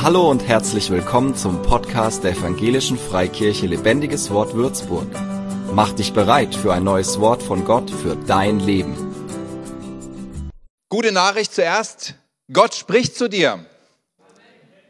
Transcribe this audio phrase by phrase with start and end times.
[0.00, 5.08] Hallo und herzlich willkommen zum Podcast der Evangelischen Freikirche Lebendiges Wort Würzburg.
[5.72, 8.94] Mach dich bereit für ein neues Wort von Gott für dein Leben.
[10.88, 12.14] Gute Nachricht zuerst.
[12.52, 13.66] Gott spricht zu dir.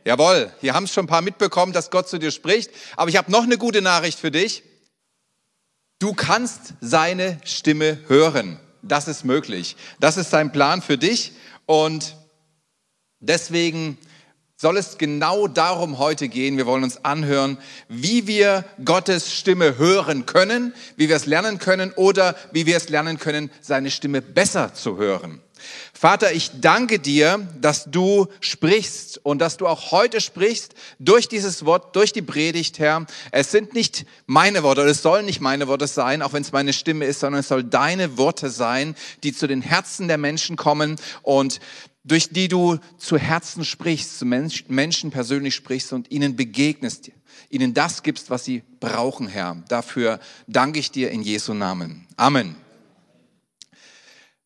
[0.05, 2.71] Jawohl, hier haben es schon ein paar mitbekommen, dass Gott zu dir spricht.
[2.95, 4.63] Aber ich habe noch eine gute Nachricht für dich.
[5.99, 8.61] Du kannst seine Stimme hören.
[8.83, 9.77] Das ist möglich.
[10.01, 11.33] Das ist sein Plan für dich.
[11.65, 12.15] Und
[13.21, 13.97] deswegen
[14.61, 16.57] soll es genau darum heute gehen.
[16.57, 17.59] Wir wollen uns anhören,
[17.89, 22.89] wie wir Gottes Stimme hören können, wie wir es lernen können oder wie wir es
[22.89, 25.41] lernen können, seine Stimme besser zu hören.
[25.93, 31.65] Vater, ich danke dir, dass du sprichst und dass du auch heute sprichst durch dieses
[31.65, 33.07] Wort, durch die Predigt, Herr.
[33.33, 36.53] Es sind nicht meine Worte oder es sollen nicht meine Worte sein, auch wenn es
[36.53, 38.95] meine Stimme ist, sondern es soll deine Worte sein,
[39.25, 41.59] die zu den Herzen der Menschen kommen und
[42.09, 47.11] durch die du zu Herzen sprichst, zu Menschen persönlich sprichst und ihnen begegnest,
[47.51, 49.63] ihnen das gibst, was sie brauchen, Herr.
[49.69, 52.07] Dafür danke ich dir in Jesu Namen.
[52.17, 52.57] Amen.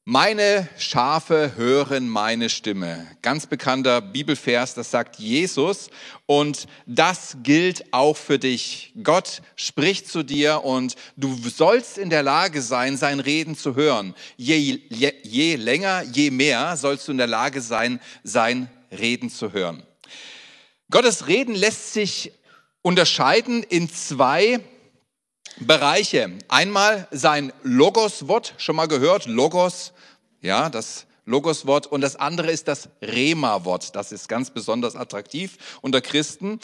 [0.05, 3.07] Meine Schafe hören meine Stimme.
[3.23, 5.91] Ganz bekannter Bibelvers, das sagt Jesus.
[6.27, 8.93] Und das gilt auch für dich.
[9.05, 14.17] Gott spricht zu dir und du sollst in der Lage sein, sein Reden zu hören.
[14.37, 19.53] Je, je, je länger, je mehr sollst du in der Lage sein, sein Reden zu
[19.53, 19.85] hören.
[20.91, 22.33] Gottes Reden lässt sich
[22.83, 24.59] unterscheiden in zwei
[25.59, 26.33] Bereiche.
[26.49, 29.93] Einmal sein Logos-Wort, schon mal gehört, Logos,
[30.41, 31.87] ja, das Logos-Wort.
[31.87, 33.95] Und das andere ist das Rema-Wort.
[33.95, 36.59] Das ist ganz besonders attraktiv unter Christen.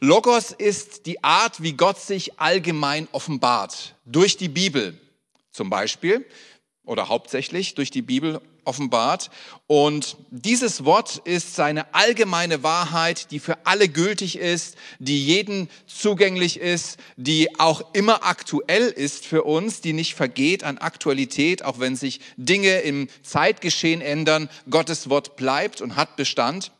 [0.00, 3.94] Logos ist die Art, wie Gott sich allgemein offenbart.
[4.04, 4.98] Durch die Bibel
[5.50, 6.24] zum Beispiel
[6.84, 9.30] oder hauptsächlich durch die Bibel offenbart.
[9.66, 16.60] Und dieses Wort ist seine allgemeine Wahrheit, die für alle gültig ist, die jeden zugänglich
[16.60, 21.96] ist, die auch immer aktuell ist für uns, die nicht vergeht an Aktualität, auch wenn
[21.96, 24.48] sich Dinge im Zeitgeschehen ändern.
[24.68, 26.72] Gottes Wort bleibt und hat Bestand.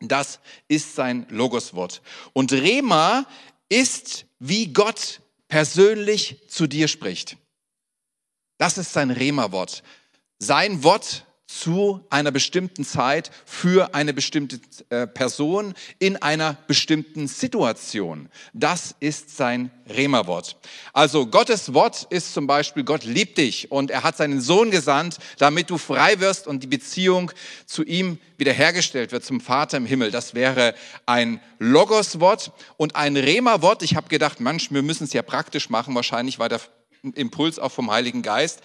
[0.00, 2.02] Das ist sein Logoswort.
[2.32, 3.26] Und Rema
[3.68, 7.36] ist, wie Gott persönlich zu dir spricht.
[8.56, 9.82] Das ist sein Rema-Wort
[10.40, 18.28] sein Wort zu einer bestimmten Zeit für eine bestimmte äh, Person in einer bestimmten Situation.
[18.52, 20.56] Das ist sein Rema-Wort.
[20.92, 25.18] Also Gottes Wort ist zum Beispiel, Gott liebt dich und er hat seinen Sohn gesandt,
[25.38, 27.32] damit du frei wirst und die Beziehung
[27.66, 30.12] zu ihm wiederhergestellt wird, zum Vater im Himmel.
[30.12, 30.74] Das wäre
[31.04, 33.82] ein Logos-Wort und ein Rema-Wort.
[33.82, 36.60] Ich habe gedacht, manch, wir müssen es ja praktisch machen, wahrscheinlich war der
[37.02, 38.60] Impuls auch vom Heiligen Geist.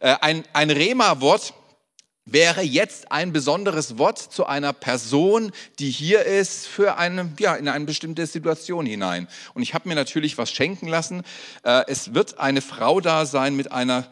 [0.00, 1.54] Äh, ein, ein Rema-Wort
[2.24, 7.68] wäre jetzt ein besonderes Wort zu einer Person, die hier ist für eine, ja, in
[7.68, 9.26] eine bestimmte Situation hinein.
[9.54, 11.22] Und ich habe mir natürlich was schenken lassen.
[11.64, 14.06] Äh, es wird eine Frau da sein mit einer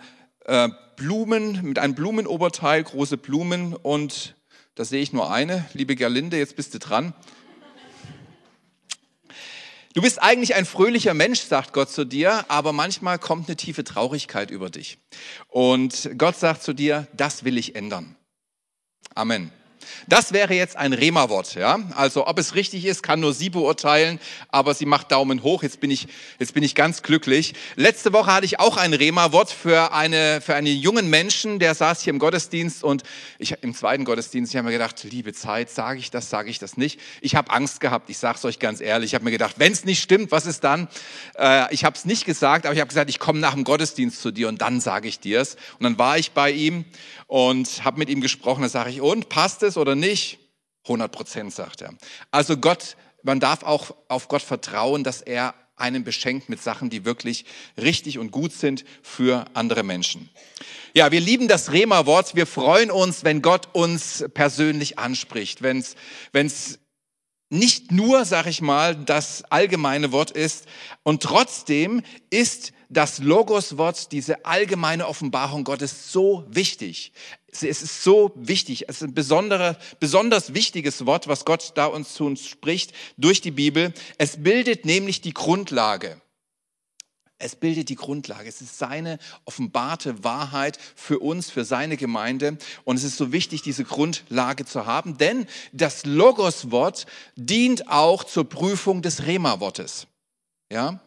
[0.46, 4.34] äh, Blumen, mit einem Blumenoberteil, große Blumen und
[4.74, 5.64] da sehe ich nur eine.
[5.72, 7.12] Liebe Gerlinde, jetzt bist du dran.
[9.98, 13.82] Du bist eigentlich ein fröhlicher Mensch, sagt Gott zu dir, aber manchmal kommt eine tiefe
[13.82, 14.98] Traurigkeit über dich.
[15.48, 18.14] Und Gott sagt zu dir, das will ich ändern.
[19.16, 19.50] Amen.
[20.06, 21.54] Das wäre jetzt ein Rema-Wort.
[21.54, 21.78] Ja?
[21.94, 25.62] Also ob es richtig ist, kann nur sie beurteilen, aber sie macht Daumen hoch.
[25.62, 27.54] Jetzt bin ich, jetzt bin ich ganz glücklich.
[27.76, 32.02] Letzte Woche hatte ich auch ein Rema-Wort für, eine, für einen jungen Menschen, der saß
[32.02, 33.02] hier im Gottesdienst und
[33.38, 36.58] ich im zweiten Gottesdienst, ich habe mir gedacht, liebe Zeit, sage ich das, sage ich
[36.58, 37.00] das nicht.
[37.20, 39.10] Ich habe Angst gehabt, ich sage es euch ganz ehrlich.
[39.10, 40.88] Ich habe mir gedacht, wenn es nicht stimmt, was ist dann?
[41.38, 44.20] Äh, ich habe es nicht gesagt, aber ich habe gesagt, ich komme nach dem Gottesdienst
[44.20, 45.54] zu dir und dann sage ich dir es.
[45.78, 46.84] Und dann war ich bei ihm
[47.26, 48.62] und habe mit ihm gesprochen.
[48.62, 50.38] Da sage ich, und passt es oder nicht?
[50.84, 51.94] 100 Prozent, sagt er.
[52.30, 57.04] Also Gott, man darf auch auf Gott vertrauen, dass er einen beschenkt mit Sachen, die
[57.04, 57.44] wirklich
[57.76, 60.28] richtig und gut sind für andere Menschen.
[60.92, 62.34] Ja, wir lieben das Rema-Wort.
[62.34, 65.78] Wir freuen uns, wenn Gott uns persönlich anspricht, wenn
[66.32, 66.78] es
[67.50, 70.66] nicht nur, sag ich mal, das allgemeine Wort ist.
[71.02, 77.12] Und trotzdem ist das Logoswort, diese allgemeine Offenbarung Gottes so wichtig.
[77.50, 78.88] Es ist so wichtig.
[78.88, 83.40] Es ist ein besonderer, besonders wichtiges Wort, was Gott da uns zu uns spricht durch
[83.40, 83.92] die Bibel.
[84.18, 86.20] Es bildet nämlich die Grundlage.
[87.38, 88.48] Es bildet die Grundlage.
[88.48, 92.58] Es ist seine offenbarte Wahrheit für uns, für seine Gemeinde.
[92.84, 97.06] Und es ist so wichtig, diese Grundlage zu haben, denn das Logoswort
[97.36, 100.08] dient auch zur Prüfung des Rema-Wortes.
[100.70, 101.00] Ja?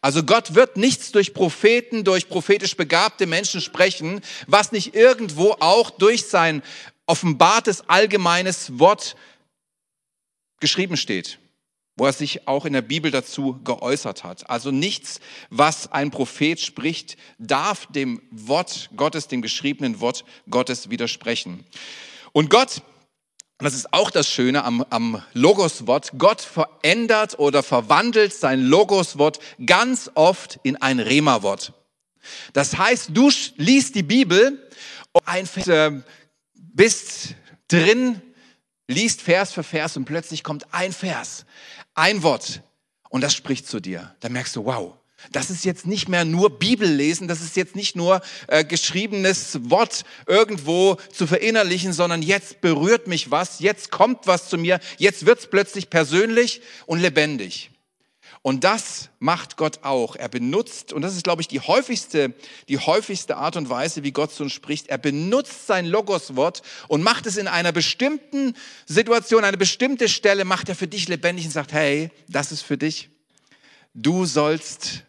[0.00, 5.90] Also Gott wird nichts durch Propheten, durch prophetisch begabte Menschen sprechen, was nicht irgendwo auch
[5.90, 6.62] durch sein
[7.06, 9.16] offenbartes allgemeines Wort
[10.60, 11.38] geschrieben steht,
[11.96, 14.50] wo er sich auch in der Bibel dazu geäußert hat.
[14.50, 15.20] Also nichts,
[15.50, 21.64] was ein Prophet spricht, darf dem Wort Gottes, dem geschriebenen Wort Gottes widersprechen.
[22.32, 22.82] Und Gott,
[23.58, 30.10] das ist auch das Schöne am, am Logoswort, Gott verändert oder verwandelt sein Logoswort ganz
[30.14, 31.72] oft in ein Rema-Wort.
[32.52, 34.68] Das heißt, du liest die Bibel
[35.12, 36.02] und ein, äh,
[36.54, 37.34] bist
[37.68, 38.20] drin,
[38.88, 41.46] liest Vers für Vers und plötzlich kommt ein Vers,
[41.94, 42.62] ein Wort
[43.08, 44.14] und das spricht zu dir.
[44.20, 44.94] Da merkst du, wow,
[45.32, 49.70] das ist jetzt nicht mehr nur Bibel lesen, das ist jetzt nicht nur äh, geschriebenes
[49.70, 55.26] Wort irgendwo zu verinnerlichen, sondern jetzt berührt mich was, jetzt kommt was zu mir, jetzt
[55.26, 57.70] wird's plötzlich persönlich und lebendig.
[58.42, 60.14] Und das macht Gott auch.
[60.14, 62.32] Er benutzt, und das ist, glaube ich, die häufigste,
[62.68, 64.86] die häufigste Art und Weise, wie Gott zu uns spricht.
[64.86, 68.54] Er benutzt sein Logoswort und macht es in einer bestimmten
[68.86, 72.78] Situation, eine bestimmte Stelle, macht er für dich lebendig und sagt, hey, das ist für
[72.78, 73.10] dich.
[73.98, 75.04] Du sollst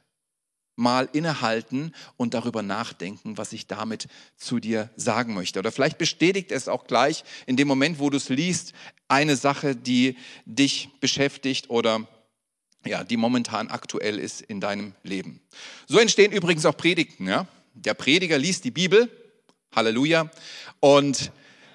[0.77, 4.07] mal innehalten und darüber nachdenken, was ich damit
[4.37, 5.59] zu dir sagen möchte.
[5.59, 8.71] Oder vielleicht bestätigt es auch gleich in dem Moment, wo du es liest,
[9.09, 12.07] eine Sache, die dich beschäftigt oder
[12.85, 15.41] ja, die momentan aktuell ist in deinem Leben.
[15.87, 17.27] So entstehen übrigens auch Predigten.
[17.27, 17.45] Ja?
[17.73, 19.11] Der Prediger liest die Bibel,
[19.75, 20.31] Halleluja,
[20.79, 21.33] und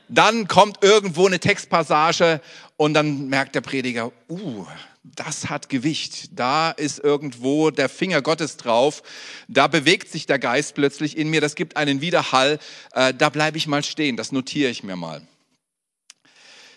[0.08, 2.40] dann kommt irgendwo eine Textpassage
[2.78, 4.66] und dann merkt der Prediger, uh,
[5.02, 6.38] das hat Gewicht.
[6.38, 9.02] Da ist irgendwo der Finger Gottes drauf.
[9.48, 11.40] Da bewegt sich der Geist plötzlich in mir.
[11.40, 12.58] Das gibt einen Widerhall.
[12.92, 14.16] Äh, da bleibe ich mal stehen.
[14.16, 15.26] Das notiere ich mir mal.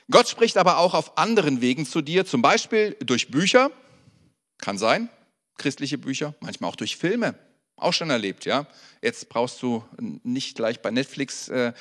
[0.09, 3.71] Gott spricht aber auch auf anderen Wegen zu dir, zum Beispiel durch Bücher.
[4.59, 5.09] Kann sein,
[5.57, 7.35] christliche Bücher, manchmal auch durch Filme.
[7.77, 8.65] Auch schon erlebt, ja.
[9.01, 9.83] Jetzt brauchst du
[10.23, 11.73] nicht gleich bei Netflix äh,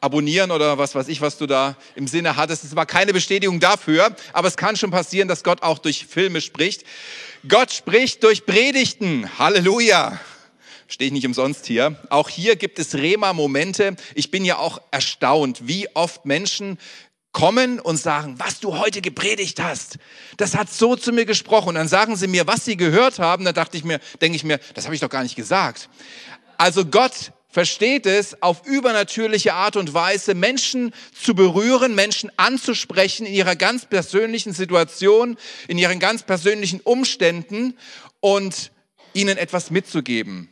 [0.00, 2.64] abonnieren oder was weiß ich, was du da im Sinne hattest.
[2.64, 6.40] Es war keine Bestätigung dafür, aber es kann schon passieren, dass Gott auch durch Filme
[6.40, 6.84] spricht.
[7.46, 9.28] Gott spricht durch Predigten.
[9.38, 10.18] Halleluja.
[10.90, 12.00] Stehe ich nicht umsonst hier.
[12.08, 13.96] Auch hier gibt es Rema-Momente.
[14.14, 16.78] Ich bin ja auch erstaunt, wie oft Menschen
[17.32, 19.98] kommen und sagen, was du heute gepredigt hast,
[20.36, 21.70] das hat so zu mir gesprochen.
[21.70, 23.44] Und dann sagen sie mir, was sie gehört haben.
[23.44, 25.88] Da dachte ich mir, denke ich mir, das habe ich doch gar nicht gesagt.
[26.56, 33.34] Also Gott versteht es, auf übernatürliche Art und Weise Menschen zu berühren, Menschen anzusprechen in
[33.34, 35.36] ihrer ganz persönlichen Situation,
[35.66, 37.76] in ihren ganz persönlichen Umständen
[38.20, 38.70] und
[39.14, 40.50] ihnen etwas mitzugeben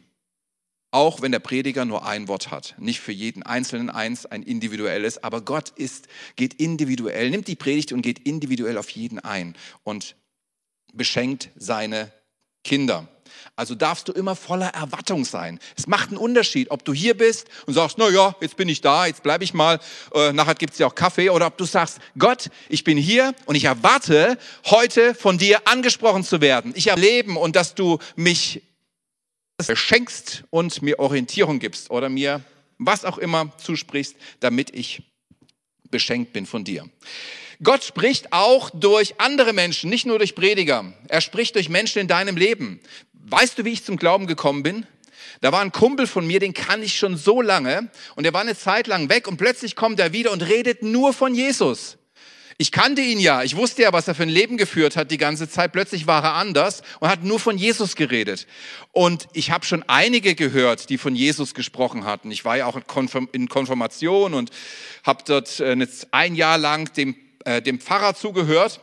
[0.96, 2.74] auch wenn der Prediger nur ein Wort hat.
[2.78, 7.92] Nicht für jeden Einzelnen eins, ein individuelles, aber Gott ist, geht individuell, nimmt die Predigt
[7.92, 10.16] und geht individuell auf jeden ein und
[10.94, 12.10] beschenkt seine
[12.64, 13.06] Kinder.
[13.56, 15.60] Also darfst du immer voller Erwartung sein.
[15.76, 18.80] Es macht einen Unterschied, ob du hier bist und sagst, na ja, jetzt bin ich
[18.80, 19.78] da, jetzt bleibe ich mal,
[20.14, 23.54] äh, nachher gibt's ja auch Kaffee, oder ob du sagst, Gott, ich bin hier und
[23.54, 26.72] ich erwarte, heute von dir angesprochen zu werden.
[26.74, 28.62] Ich erlebe und dass du mich
[29.74, 32.42] schenkst und mir Orientierung gibst oder mir
[32.78, 35.02] was auch immer zusprichst, damit ich
[35.90, 36.88] beschenkt bin von dir.
[37.62, 40.92] Gott spricht auch durch andere Menschen, nicht nur durch Prediger.
[41.08, 42.80] Er spricht durch Menschen in deinem Leben.
[43.14, 44.86] Weißt du, wie ich zum Glauben gekommen bin?
[45.40, 48.42] Da war ein Kumpel von mir, den kann ich schon so lange und er war
[48.42, 51.98] eine Zeit lang weg und plötzlich kommt er wieder und redet nur von Jesus.
[52.58, 55.18] Ich kannte ihn ja, ich wusste ja, was er für ein Leben geführt hat die
[55.18, 55.72] ganze Zeit.
[55.72, 58.46] Plötzlich war er anders und hat nur von Jesus geredet.
[58.92, 62.30] Und ich habe schon einige gehört, die von Jesus gesprochen hatten.
[62.30, 62.80] Ich war ja auch
[63.32, 64.50] in Konfirmation und
[65.04, 68.80] habe dort äh, ein Jahr lang dem, äh, dem Pfarrer zugehört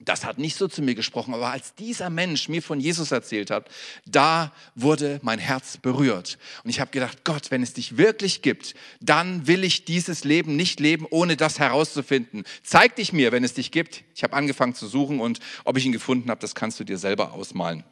[0.00, 3.50] das hat nicht so zu mir gesprochen, aber als dieser Mensch mir von Jesus erzählt
[3.50, 3.68] hat,
[4.06, 6.38] da wurde mein Herz berührt.
[6.64, 10.56] Und ich habe gedacht, Gott, wenn es dich wirklich gibt, dann will ich dieses Leben
[10.56, 12.44] nicht leben, ohne das herauszufinden.
[12.62, 14.02] Zeig dich mir, wenn es dich gibt.
[14.14, 16.96] Ich habe angefangen zu suchen und ob ich ihn gefunden habe, das kannst du dir
[16.96, 17.84] selber ausmalen.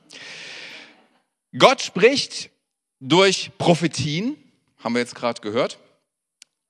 [1.57, 2.51] Gott spricht
[3.01, 4.37] durch Prophetien,
[4.79, 5.79] haben wir jetzt gerade gehört,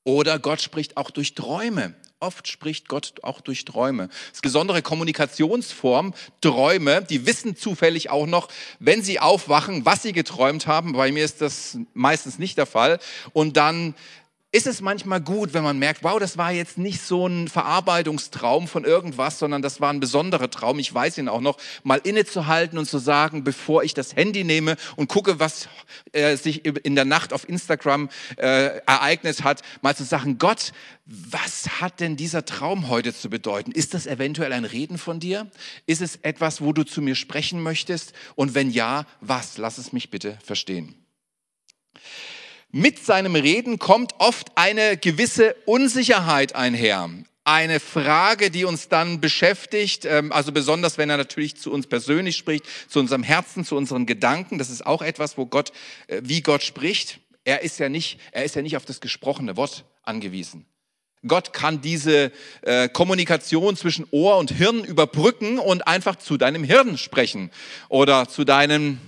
[0.04, 1.95] oder Gott spricht auch durch Träume.
[2.21, 4.09] Oft spricht Gott auch durch Träume.
[4.09, 8.49] Das ist besondere Kommunikationsform, Träume, die wissen zufällig auch noch,
[8.81, 10.95] wenn sie aufwachen, was sie geträumt haben.
[10.95, 12.99] Bei mir ist das meistens nicht der Fall.
[13.33, 13.95] Und dann
[14.50, 18.67] ist es manchmal gut, wenn man merkt, wow, das war jetzt nicht so ein Verarbeitungstraum
[18.67, 20.78] von irgendwas, sondern das war ein besonderer Traum.
[20.78, 24.76] Ich weiß ihn auch noch, mal innezuhalten und zu sagen, bevor ich das Handy nehme
[24.97, 25.69] und gucke, was
[26.12, 30.73] äh, sich in der Nacht auf Instagram äh, ereignet hat, mal zu sagen, Gott,
[31.05, 33.71] was hat denn dieser Traum heute zu bedeuten?
[33.71, 35.50] Ist das eventuell ein Reden von dir?
[35.85, 38.14] Ist es etwas, wo du zu mir sprechen möchtest?
[38.35, 39.59] Und wenn ja, was?
[39.59, 40.95] Lass es mich bitte verstehen.
[42.71, 47.09] Mit seinem Reden kommt oft eine gewisse Unsicherheit einher.
[47.45, 52.37] eine Frage, die uns dann beschäftigt, ähm, also besonders wenn er natürlich zu uns persönlich
[52.37, 54.59] spricht, zu unserem Herzen, zu unseren Gedanken.
[54.59, 55.73] Das ist auch etwas, wo Gott,
[56.09, 57.21] äh, wie Gott spricht.
[57.45, 60.67] Er ist ja nicht, er ist ja nicht auf das gesprochene Wort angewiesen.
[61.27, 66.99] Gott kann diese äh, Kommunikation zwischen Ohr und Hirn überbrücken und einfach zu deinem Hirn
[66.99, 67.51] sprechen
[67.89, 68.99] oder zu deinem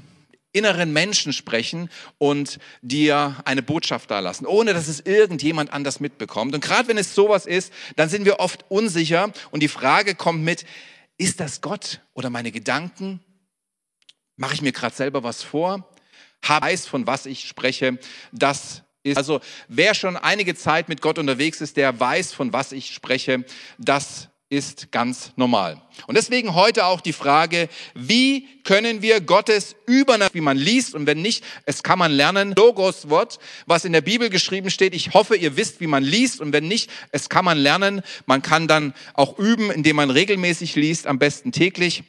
[0.53, 6.55] inneren Menschen sprechen und dir eine Botschaft dalassen, ohne dass es irgendjemand anders mitbekommt.
[6.55, 10.43] Und gerade wenn es sowas ist, dann sind wir oft unsicher und die Frage kommt
[10.43, 10.65] mit,
[11.19, 13.21] ist das Gott oder meine Gedanken?
[14.37, 15.87] Mache ich mir gerade selber was vor?
[16.43, 17.99] Habe weiß, von was ich spreche?
[18.33, 22.73] Das ist, also wer schon einige Zeit mit Gott unterwegs ist, der weiß, von was
[22.73, 23.45] ich spreche.
[23.79, 25.81] Das ist ganz normal.
[26.09, 31.07] Und deswegen heute auch die Frage, wie können wir Gottes Übernatürlich, wie man liest und
[31.07, 34.93] wenn nicht, es kann man lernen, Logos-Wort, was in der Bibel geschrieben steht.
[34.93, 38.03] Ich hoffe, ihr wisst, wie man liest und wenn nicht, es kann man lernen.
[38.27, 42.03] Man kann dann auch üben, indem man regelmäßig liest, am besten täglich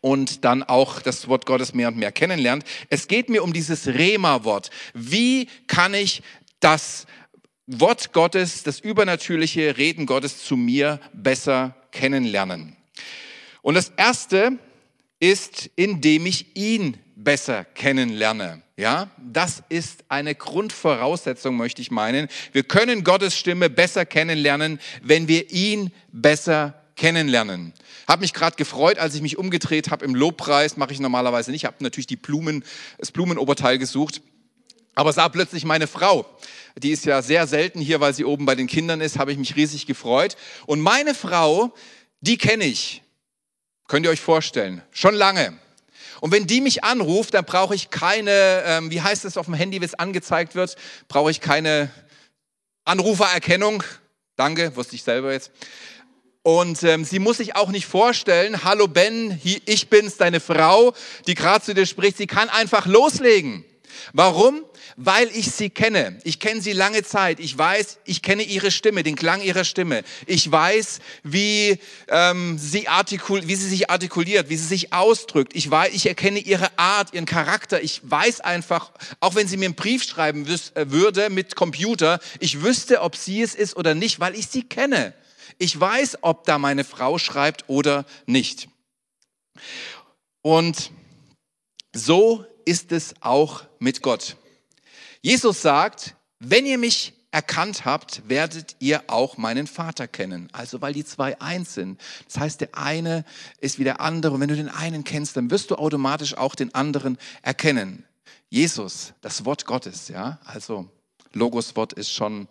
[0.00, 2.64] und dann auch das Wort Gottes mehr und mehr kennenlernt.
[2.88, 4.70] Es geht mir um dieses Rema-Wort.
[4.92, 6.22] Wie kann ich
[6.58, 7.06] das
[7.72, 12.76] Wort Gottes, das übernatürliche Reden Gottes zu mir besser kennenlernen?
[13.62, 14.58] Und das erste
[15.20, 18.62] ist, indem ich ihn besser kennenlerne.
[18.76, 22.28] Ja, das ist eine Grundvoraussetzung, möchte ich meinen.
[22.52, 27.74] Wir können Gottes Stimme besser kennenlernen, wenn wir ihn besser kennenlernen.
[28.08, 31.66] Habe mich gerade gefreut, als ich mich umgedreht habe im Lobpreis, mache ich normalerweise nicht,
[31.66, 32.64] habe natürlich die Blumen,
[32.98, 34.22] das Blumenoberteil gesucht,
[34.94, 36.26] aber sah plötzlich meine Frau.
[36.76, 39.38] Die ist ja sehr selten hier, weil sie oben bei den Kindern ist, habe ich
[39.38, 40.36] mich riesig gefreut.
[40.66, 41.74] Und meine Frau,
[42.20, 43.02] die kenne ich.
[43.88, 44.82] Könnt ihr euch vorstellen?
[44.92, 45.58] Schon lange.
[46.20, 49.54] Und wenn die mich anruft, dann brauche ich keine, ähm, wie heißt es auf dem
[49.54, 50.76] Handy, wie es angezeigt wird,
[51.08, 51.90] brauche ich keine
[52.84, 53.82] Anrufererkennung.
[54.36, 55.50] Danke, wusste ich selber jetzt.
[56.42, 60.94] Und ähm, sie muss sich auch nicht vorstellen, hallo Ben, ich bin's, deine Frau,
[61.26, 62.16] die gerade zu dir spricht.
[62.16, 63.64] Sie kann einfach loslegen.
[64.12, 64.64] Warum?
[65.02, 66.18] Weil ich sie kenne.
[66.24, 67.40] Ich kenne sie lange Zeit.
[67.40, 70.02] Ich weiß, ich kenne ihre Stimme, den Klang ihrer Stimme.
[70.26, 71.78] Ich weiß, wie,
[72.08, 75.56] ähm, sie, artikul wie sie sich artikuliert, wie sie sich ausdrückt.
[75.56, 77.82] Ich weiß, ich erkenne ihre Art, ihren Charakter.
[77.82, 82.60] Ich weiß einfach, auch wenn sie mir einen Brief schreiben äh, würde mit Computer, ich
[82.60, 85.14] wüsste, ob sie es ist oder nicht, weil ich sie kenne.
[85.56, 88.68] Ich weiß, ob da meine Frau schreibt oder nicht.
[90.42, 90.90] Und
[91.94, 94.36] so ist es auch mit Gott.
[95.22, 100.48] Jesus sagt, wenn ihr mich erkannt habt, werdet ihr auch meinen Vater kennen.
[100.52, 102.00] Also weil die zwei eins sind.
[102.26, 103.24] Das heißt, der eine
[103.60, 104.34] ist wie der andere.
[104.34, 108.04] Und wenn du den einen kennst, dann wirst du automatisch auch den anderen erkennen.
[108.48, 110.40] Jesus, das Wort Gottes, ja.
[110.44, 110.90] Also
[111.32, 112.48] Logos-Wort ist schon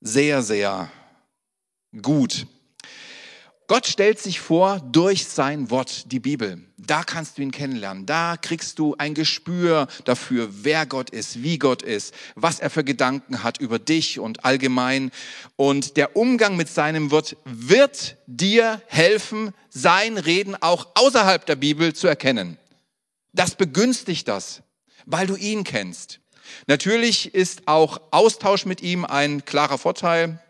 [0.00, 0.90] sehr, sehr
[2.02, 2.46] gut.
[3.68, 6.62] Gott stellt sich vor durch sein Wort, die Bibel.
[6.76, 8.06] Da kannst du ihn kennenlernen.
[8.06, 12.84] Da kriegst du ein Gespür dafür, wer Gott ist, wie Gott ist, was er für
[12.84, 15.10] Gedanken hat über dich und allgemein.
[15.56, 21.92] Und der Umgang mit seinem Wort wird dir helfen, sein Reden auch außerhalb der Bibel
[21.92, 22.58] zu erkennen.
[23.32, 24.62] Das begünstigt das,
[25.06, 26.20] weil du ihn kennst.
[26.68, 30.40] Natürlich ist auch Austausch mit ihm ein klarer Vorteil.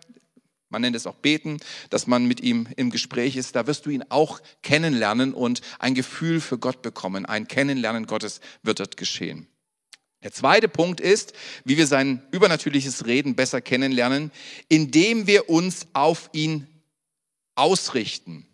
[0.68, 1.58] Man nennt es auch beten,
[1.90, 3.54] dass man mit ihm im Gespräch ist.
[3.54, 7.24] Da wirst du ihn auch kennenlernen und ein Gefühl für Gott bekommen.
[7.24, 9.46] Ein Kennenlernen Gottes wird dort geschehen.
[10.22, 14.32] Der zweite Punkt ist, wie wir sein übernatürliches Reden besser kennenlernen,
[14.68, 16.66] indem wir uns auf ihn
[17.54, 18.46] ausrichten.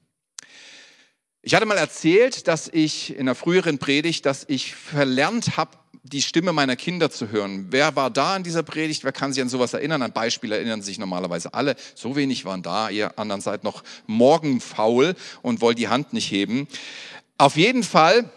[1.41, 6.23] Ich hatte mal erzählt, dass ich in einer früheren Predigt, dass ich verlernt habe, die
[6.23, 7.67] Stimme meiner Kinder zu hören.
[7.71, 9.05] Wer war da in dieser Predigt?
[9.05, 10.03] Wer kann sich an sowas erinnern?
[10.03, 11.77] An Beispiele erinnern sich normalerweise alle.
[11.95, 12.91] So wenig waren da.
[12.91, 16.67] Ihr anderen seid noch morgenfaul und wollt die Hand nicht heben.
[17.39, 18.31] Auf jeden Fall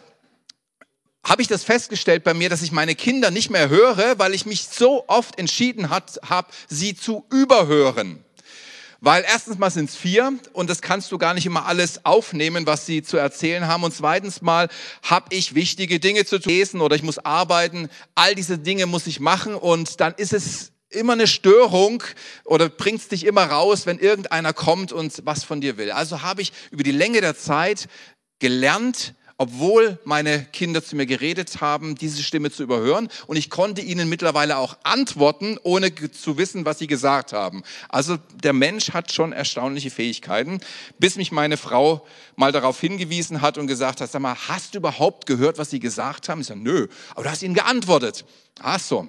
[1.24, 4.46] habe ich das festgestellt bei mir, dass ich meine Kinder nicht mehr höre, weil ich
[4.46, 8.24] mich so oft entschieden habe, sie zu überhören.
[9.06, 12.66] Weil erstens mal sind es vier und das kannst du gar nicht immer alles aufnehmen,
[12.66, 13.84] was sie zu erzählen haben.
[13.84, 14.68] Und zweitens mal
[15.04, 17.90] habe ich wichtige Dinge zu lesen oder ich muss arbeiten.
[18.16, 22.02] All diese Dinge muss ich machen und dann ist es immer eine Störung
[22.46, 25.92] oder bringst dich immer raus, wenn irgendeiner kommt und was von dir will.
[25.92, 27.88] Also habe ich über die Länge der Zeit
[28.40, 33.10] gelernt, obwohl meine Kinder zu mir geredet haben, diese Stimme zu überhören.
[33.28, 37.64] Und ich konnte ihnen mittlerweile auch antworten, ohne zu wissen, was sie gesagt haben.
[37.90, 40.60] Also der Mensch hat schon erstaunliche Fähigkeiten,
[41.00, 44.78] bis mich meine Frau mal darauf hingewiesen hat und gesagt hat, sag mal, hast du
[44.78, 46.42] überhaupt gehört, was sie gesagt haben?
[46.42, 48.26] Ich sage, nö, aber du hast ihnen geantwortet.
[48.62, 49.08] Ach so.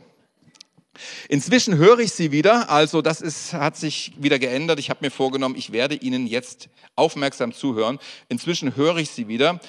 [1.29, 4.79] Inzwischen höre ich sie wieder, also das ist, hat sich wieder geändert.
[4.79, 7.99] Ich habe mir vorgenommen, ich werde Ihnen jetzt aufmerksam zuhören.
[8.29, 9.61] Inzwischen höre ich sie wieder,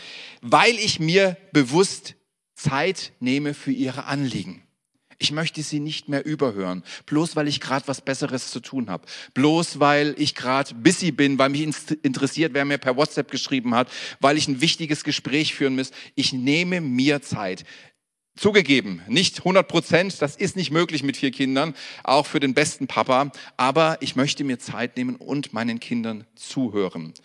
[0.41, 2.15] weil ich mir bewusst
[2.55, 4.63] Zeit nehme für Ihre Anliegen.
[5.19, 9.07] Ich möchte sie nicht mehr überhören, bloß weil ich gerade was Besseres zu tun habe,
[9.33, 11.63] bloß weil ich gerade busy bin, weil mich
[12.03, 15.89] interessiert, wer mir per WhatsApp geschrieben hat, weil ich ein wichtiges Gespräch führen muss.
[16.13, 17.63] Ich nehme mir Zeit.
[18.37, 22.85] Zugegeben, nicht 100 Prozent, das ist nicht möglich mit vier Kindern, auch für den besten
[22.85, 27.15] Papa, aber ich möchte mir Zeit nehmen und meinen Kindern zuhören.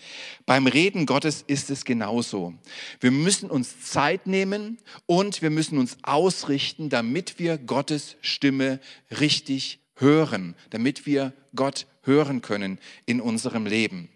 [0.46, 2.54] Beim Reden Gottes ist es genauso.
[3.00, 8.80] Wir müssen uns Zeit nehmen und wir müssen uns ausrichten, damit wir Gottes Stimme
[9.20, 14.08] richtig hören, damit wir Gott hören können in unserem Leben.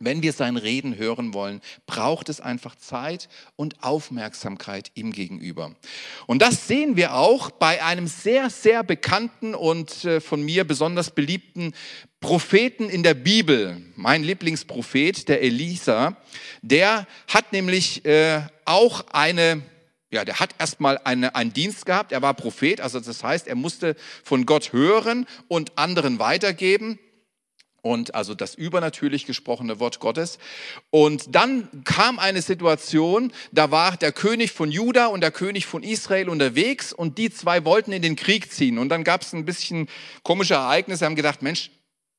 [0.00, 5.74] Wenn wir sein Reden hören wollen, braucht es einfach Zeit und Aufmerksamkeit ihm gegenüber.
[6.26, 11.10] Und das sehen wir auch bei einem sehr, sehr bekannten und äh, von mir besonders
[11.10, 11.72] beliebten
[12.20, 13.82] Propheten in der Bibel.
[13.96, 16.16] Mein Lieblingsprophet, der Elisa,
[16.62, 19.62] der hat nämlich äh, auch eine
[20.10, 23.56] ja, der hat erstmal eine, einen Dienst gehabt, er war Prophet, also das heißt, er
[23.56, 26.98] musste von Gott hören und anderen weitergeben
[27.82, 30.38] und also das übernatürlich gesprochene Wort Gottes.
[30.90, 35.82] Und dann kam eine Situation, da war der König von Juda und der König von
[35.82, 38.78] Israel unterwegs und die zwei wollten in den Krieg ziehen.
[38.78, 39.88] Und dann gab es ein bisschen
[40.22, 41.70] komische Ereignisse, haben gedacht, Mensch,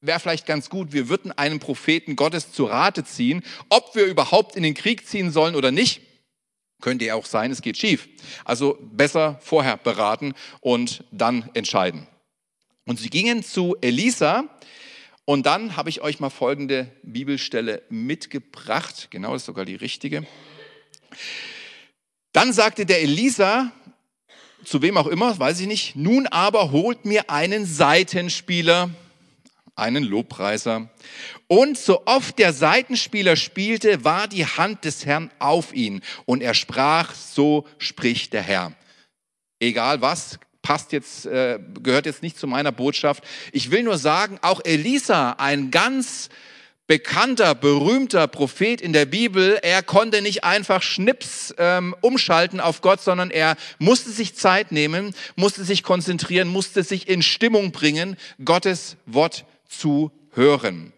[0.02, 4.56] wäre vielleicht ganz gut, wir würden einen Propheten Gottes zu Rate ziehen, ob wir überhaupt
[4.56, 6.02] in den Krieg ziehen sollen oder nicht.
[6.82, 8.08] Könnte ja auch sein, es geht schief.
[8.46, 12.08] Also besser vorher beraten und dann entscheiden.
[12.86, 14.46] Und sie gingen zu Elisa,
[15.30, 19.10] und dann habe ich euch mal folgende Bibelstelle mitgebracht.
[19.12, 20.26] Genau, das ist sogar die richtige.
[22.32, 23.72] Dann sagte der Elisa,
[24.66, 28.90] zu wem auch immer, weiß ich nicht, nun aber holt mir einen Seitenspieler,
[29.76, 30.90] einen Lobpreiser.
[31.46, 36.02] Und so oft der Seitenspieler spielte, war die Hand des Herrn auf ihn.
[36.26, 38.74] Und er sprach, so spricht der Herr.
[39.60, 43.24] Egal was, passt jetzt, äh, gehört jetzt nicht zu meiner Botschaft.
[43.52, 46.30] Ich will nur sagen, auch Elisa, ein ganz
[46.90, 53.00] bekannter, berühmter Prophet in der Bibel, er konnte nicht einfach Schnips ähm, umschalten auf Gott,
[53.00, 58.98] sondern er musste sich Zeit nehmen, musste sich konzentrieren, musste sich in Stimmung bringen, Gottes
[59.06, 60.92] Wort zu hören.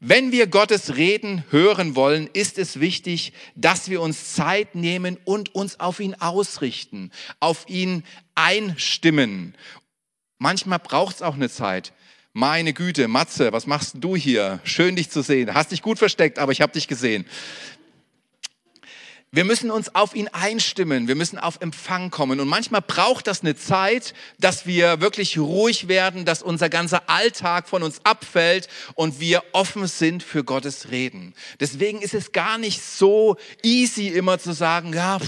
[0.00, 5.54] Wenn wir Gottes Reden hören wollen, ist es wichtig, dass wir uns Zeit nehmen und
[5.54, 8.04] uns auf ihn ausrichten, auf ihn
[8.34, 9.54] einstimmen.
[10.38, 11.92] Manchmal braucht es auch eine Zeit.
[12.34, 14.60] Meine Güte, Matze, was machst du hier?
[14.62, 15.54] Schön dich zu sehen.
[15.54, 17.24] Hast dich gut versteckt, aber ich habe dich gesehen.
[19.32, 22.38] Wir müssen uns auf ihn einstimmen, wir müssen auf Empfang kommen.
[22.38, 27.68] Und manchmal braucht das eine Zeit, dass wir wirklich ruhig werden, dass unser ganzer Alltag
[27.68, 31.34] von uns abfällt und wir offen sind für Gottes Reden.
[31.58, 35.18] Deswegen ist es gar nicht so easy immer zu sagen, ja,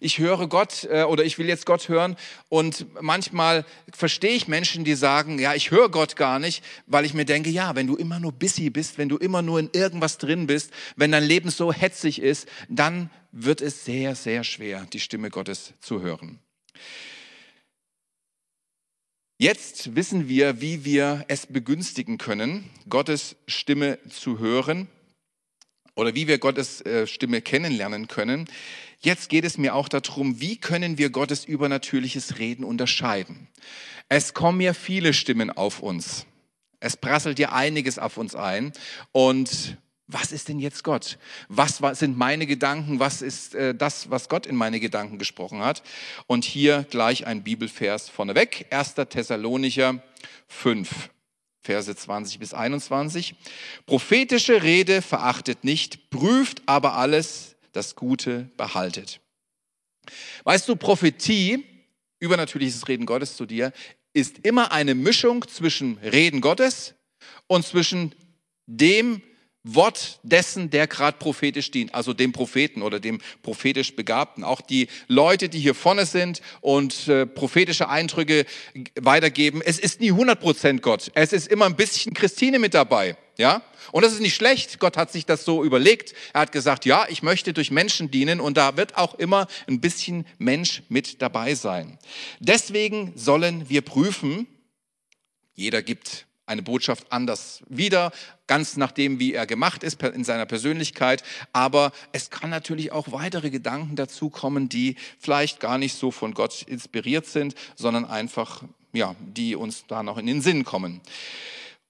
[0.00, 2.16] ich höre Gott äh, oder ich will jetzt Gott hören.
[2.48, 7.14] Und manchmal verstehe ich Menschen, die sagen, ja, ich höre Gott gar nicht, weil ich
[7.14, 10.18] mir denke, ja, wenn du immer nur busy bist, wenn du immer nur in irgendwas
[10.18, 15.00] drin bist, wenn dein Leben so hetzig ist, dann wird es sehr, sehr schwer, die
[15.00, 16.38] Stimme Gottes zu hören.
[19.38, 24.86] Jetzt wissen wir, wie wir es begünstigen können, Gottes Stimme zu hören
[25.96, 28.48] oder wie wir Gottes äh, Stimme kennenlernen können.
[29.00, 33.48] Jetzt geht es mir auch darum, wie können wir Gottes übernatürliches Reden unterscheiden.
[34.08, 36.26] Es kommen ja viele Stimmen auf uns.
[36.78, 38.72] Es prasselt ja einiges auf uns ein
[39.10, 39.76] und
[40.14, 41.18] was ist denn jetzt Gott?
[41.48, 43.00] Was sind meine Gedanken?
[43.00, 45.82] Was ist äh, das, was Gott in meine Gedanken gesprochen hat?
[46.28, 48.94] Und hier gleich ein Bibelvers vorneweg, 1.
[48.94, 50.00] Thessalonicher
[50.46, 51.10] 5,
[51.62, 53.34] Verse 20 bis 21.
[53.86, 59.20] Prophetische Rede verachtet nicht, prüft aber alles, das Gute behaltet.
[60.44, 61.64] Weißt du, Prophetie,
[62.20, 63.72] übernatürliches Reden Gottes zu dir,
[64.12, 66.94] ist immer eine Mischung zwischen Reden Gottes
[67.48, 68.14] und zwischen
[68.66, 69.20] dem,
[69.64, 74.44] Wort dessen, der gerade prophetisch dient, also dem Propheten oder dem prophetisch Begabten.
[74.44, 78.44] Auch die Leute, die hier vorne sind und äh, prophetische Eindrücke
[79.00, 81.10] weitergeben, es ist nie 100% Gott.
[81.14, 83.16] Es ist immer ein bisschen Christine mit dabei.
[83.38, 83.62] Ja?
[83.90, 84.78] Und das ist nicht schlecht.
[84.80, 86.14] Gott hat sich das so überlegt.
[86.34, 89.80] Er hat gesagt, ja, ich möchte durch Menschen dienen und da wird auch immer ein
[89.80, 91.98] bisschen Mensch mit dabei sein.
[92.38, 94.46] Deswegen sollen wir prüfen,
[95.54, 98.12] jeder gibt eine Botschaft anders wieder,
[98.46, 101.22] ganz nach dem, wie er gemacht ist in seiner Persönlichkeit.
[101.52, 106.34] Aber es kann natürlich auch weitere Gedanken dazu kommen, die vielleicht gar nicht so von
[106.34, 108.62] Gott inspiriert sind, sondern einfach
[108.94, 111.00] ja, die uns da noch in den Sinn kommen.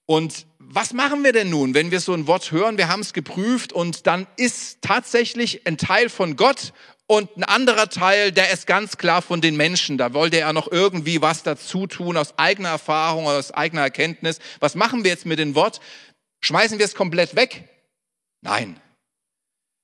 [0.06, 2.76] Und was machen wir denn nun, wenn wir so ein Wort hören?
[2.76, 6.72] Wir haben es geprüft und dann ist tatsächlich ein Teil von Gott
[7.06, 9.98] und ein anderer Teil, der ist ganz klar von den Menschen.
[9.98, 14.38] Da wollte er noch irgendwie was dazu tun aus eigener Erfahrung, aus eigener Erkenntnis.
[14.60, 15.80] Was machen wir jetzt mit dem Wort?
[16.40, 17.68] Schmeißen wir es komplett weg?
[18.40, 18.80] Nein.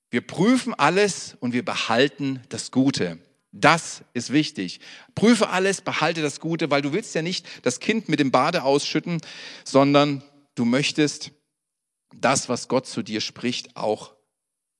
[0.09, 3.19] Wir prüfen alles und wir behalten das Gute.
[3.51, 4.79] Das ist wichtig.
[5.13, 8.63] Prüfe alles, behalte das Gute, weil du willst ja nicht das Kind mit dem Bade
[8.63, 9.21] ausschütten,
[9.63, 10.23] sondern
[10.55, 11.31] du möchtest
[12.15, 14.13] das, was Gott zu dir spricht, auch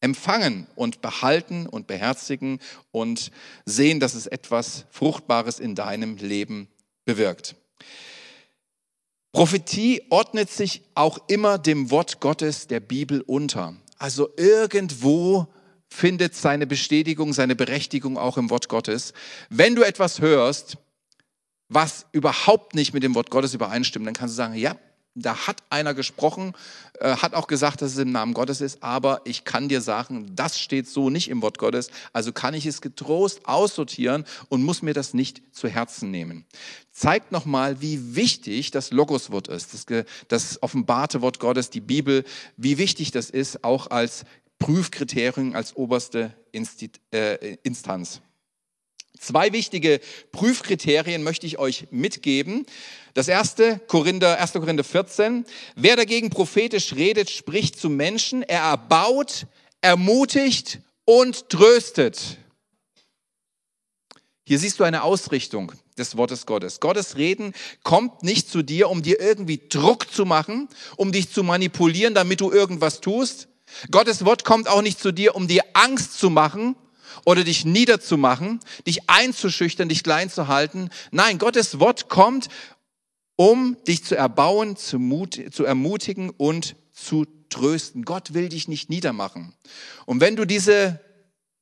[0.01, 2.59] empfangen und behalten und beherzigen
[2.91, 3.31] und
[3.65, 6.67] sehen, dass es etwas Fruchtbares in deinem Leben
[7.05, 7.55] bewirkt.
[9.31, 13.75] Prophetie ordnet sich auch immer dem Wort Gottes der Bibel unter.
[13.97, 15.47] Also irgendwo
[15.87, 19.13] findet seine Bestätigung, seine Berechtigung auch im Wort Gottes.
[19.49, 20.77] Wenn du etwas hörst,
[21.69, 24.75] was überhaupt nicht mit dem Wort Gottes übereinstimmt, dann kannst du sagen, ja,
[25.15, 26.53] da hat einer gesprochen,
[26.99, 30.31] äh, hat auch gesagt, dass es im Namen Gottes ist, aber ich kann dir sagen,
[30.35, 34.81] das steht so nicht im Wort Gottes, also kann ich es getrost aussortieren und muss
[34.81, 36.45] mir das nicht zu Herzen nehmen.
[36.91, 42.23] Zeigt nochmal, wie wichtig das Logoswort ist, das, das offenbarte Wort Gottes, die Bibel,
[42.57, 44.23] wie wichtig das ist, auch als
[44.59, 46.33] Prüfkriterien als oberste
[47.11, 48.21] äh, Instanz.
[49.21, 52.65] Zwei wichtige Prüfkriterien möchte ich euch mitgeben.
[53.13, 54.53] Das erste, Korinther, 1.
[54.53, 55.45] Korinther 14.
[55.75, 58.41] Wer dagegen prophetisch redet, spricht zu Menschen.
[58.41, 59.45] Er erbaut,
[59.79, 62.39] ermutigt und tröstet.
[64.43, 66.79] Hier siehst du eine Ausrichtung des Wortes Gottes.
[66.79, 67.53] Gottes Reden
[67.83, 72.41] kommt nicht zu dir, um dir irgendwie Druck zu machen, um dich zu manipulieren, damit
[72.41, 73.49] du irgendwas tust,
[73.89, 76.75] Gottes Wort kommt auch nicht zu dir, um dir Angst zu machen
[77.25, 80.89] oder dich niederzumachen, dich einzuschüchtern, dich klein zu halten.
[81.11, 82.49] Nein, Gottes Wort kommt,
[83.35, 88.03] um dich zu erbauen, zu, mut, zu ermutigen und zu trösten.
[88.05, 89.53] Gott will dich nicht niedermachen.
[90.05, 90.99] Und wenn du diese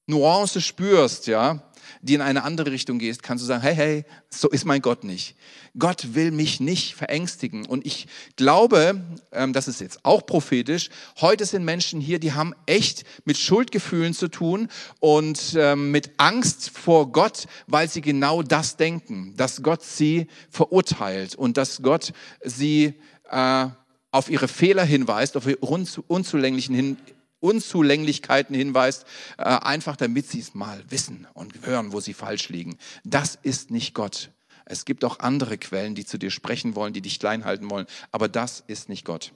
[0.08, 1.69] Nuance spürst, ja,
[2.02, 5.04] die in eine andere Richtung gehst, kannst du sagen, hey, hey, so ist mein Gott
[5.04, 5.36] nicht.
[5.78, 7.66] Gott will mich nicht verängstigen.
[7.66, 12.54] Und ich glaube, ähm, das ist jetzt auch prophetisch, heute sind Menschen hier, die haben
[12.66, 18.78] echt mit Schuldgefühlen zu tun und ähm, mit Angst vor Gott, weil sie genau das
[18.78, 22.94] denken, dass Gott sie verurteilt und dass Gott sie
[23.30, 23.68] äh,
[24.12, 26.98] auf ihre Fehler hinweist, auf ihre unzulänglichen Hin
[27.40, 29.06] Unzulänglichkeiten hinweist,
[29.38, 32.78] äh, einfach damit sie es mal wissen und hören, wo sie falsch liegen.
[33.04, 34.32] Das ist nicht Gott.
[34.66, 37.88] Es gibt auch andere Quellen, die zu dir sprechen wollen, die dich klein halten wollen,
[38.12, 39.32] aber das ist nicht Gott.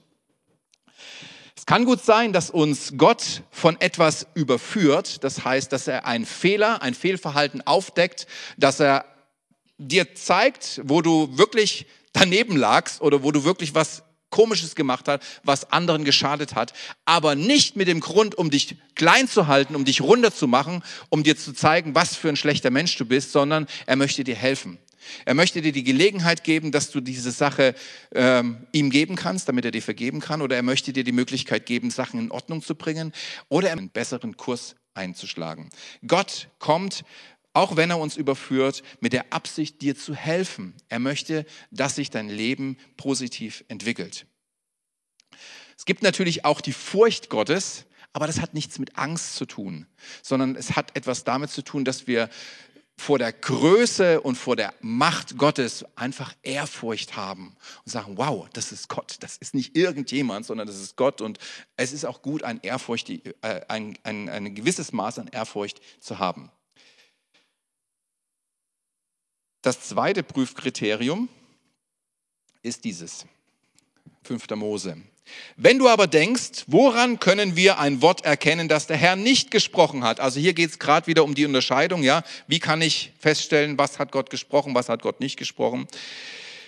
[1.55, 5.23] Es kann gut sein, dass uns Gott von etwas überführt.
[5.23, 9.05] Das heißt, dass er einen Fehler, ein Fehlverhalten aufdeckt, dass er
[9.77, 14.03] dir zeigt, wo du wirklich daneben lagst oder wo du wirklich was
[14.33, 16.73] Komisches gemacht hat, was anderen geschadet hat,
[17.05, 21.37] aber nicht mit dem Grund, um dich klein zu halten, um dich runterzumachen, um dir
[21.37, 24.79] zu zeigen, was für ein schlechter Mensch du bist, sondern er möchte dir helfen.
[25.25, 27.75] Er möchte dir die Gelegenheit geben, dass du diese Sache
[28.15, 31.67] ähm, ihm geben kannst, damit er dir vergeben kann, oder er möchte dir die Möglichkeit
[31.67, 33.13] geben, Sachen in Ordnung zu bringen
[33.49, 35.69] oder einen besseren Kurs einzuschlagen.
[36.07, 37.03] Gott kommt
[37.53, 40.73] auch wenn er uns überführt, mit der Absicht, dir zu helfen.
[40.89, 44.25] Er möchte, dass sich dein Leben positiv entwickelt.
[45.77, 49.87] Es gibt natürlich auch die Furcht Gottes, aber das hat nichts mit Angst zu tun,
[50.21, 52.29] sondern es hat etwas damit zu tun, dass wir
[52.95, 58.71] vor der Größe und vor der Macht Gottes einfach Ehrfurcht haben und sagen, wow, das
[58.71, 61.39] ist Gott, das ist nicht irgendjemand, sondern das ist Gott und
[61.75, 63.33] es ist auch gut, ein, Ehrfurcht, äh,
[63.67, 66.51] ein, ein, ein gewisses Maß an Ehrfurcht zu haben.
[69.63, 71.29] Das zweite Prüfkriterium
[72.63, 73.25] ist dieses,
[74.23, 74.49] 5.
[74.55, 74.97] Mose.
[75.55, 80.03] Wenn du aber denkst, woran können wir ein Wort erkennen, das der Herr nicht gesprochen
[80.03, 80.19] hat?
[80.19, 82.23] Also hier geht es gerade wieder um die Unterscheidung, ja.
[82.45, 85.87] Wie kann ich feststellen, was hat Gott gesprochen, was hat Gott nicht gesprochen?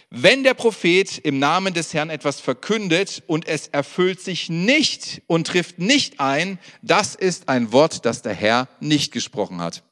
[0.09, 5.47] Wenn der Prophet im Namen des Herrn etwas verkündet und es erfüllt sich nicht und
[5.47, 9.83] trifft nicht ein, das ist ein Wort, das der Herr nicht gesprochen hat.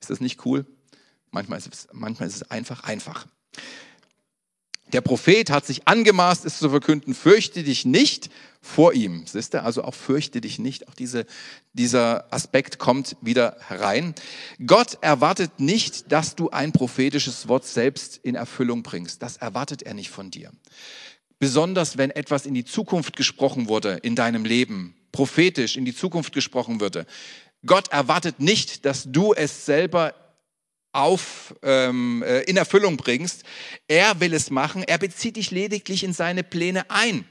[0.00, 0.64] Ist das nicht cool?
[1.30, 3.26] Manchmal ist es, manchmal ist es einfach einfach.
[4.92, 8.30] Der Prophet hat sich angemaßt, es zu verkünden, fürchte dich nicht
[8.62, 9.26] vor ihm.
[9.26, 10.86] Siehst du, also auch fürchte dich nicht.
[10.86, 11.26] Auch diese,
[11.72, 14.14] dieser Aspekt kommt wieder herein.
[14.64, 19.22] Gott erwartet nicht, dass du ein prophetisches Wort selbst in Erfüllung bringst.
[19.22, 20.52] Das erwartet er nicht von dir.
[21.40, 26.32] Besonders wenn etwas in die Zukunft gesprochen wurde in deinem Leben, prophetisch in die Zukunft
[26.32, 27.06] gesprochen würde.
[27.66, 30.14] Gott erwartet nicht, dass du es selber
[30.96, 33.44] auf, ähm, äh, in Erfüllung bringst.
[33.88, 34.82] Er will es machen.
[34.82, 37.24] Er bezieht dich lediglich in seine Pläne ein.